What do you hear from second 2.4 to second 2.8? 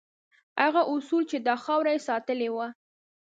وه.